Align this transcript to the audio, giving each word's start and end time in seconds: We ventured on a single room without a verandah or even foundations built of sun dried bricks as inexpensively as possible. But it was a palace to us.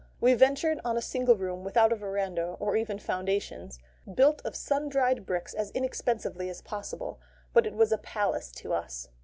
We 0.19 0.33
ventured 0.33 0.79
on 0.83 0.97
a 0.97 0.99
single 0.99 1.35
room 1.35 1.63
without 1.63 1.91
a 1.91 1.95
verandah 1.95 2.53
or 2.59 2.75
even 2.75 2.97
foundations 2.97 3.77
built 4.11 4.41
of 4.43 4.55
sun 4.55 4.89
dried 4.89 5.27
bricks 5.27 5.53
as 5.53 5.69
inexpensively 5.75 6.49
as 6.49 6.59
possible. 6.63 7.19
But 7.53 7.67
it 7.67 7.75
was 7.75 7.91
a 7.91 7.99
palace 7.99 8.51
to 8.53 8.73
us. 8.73 9.09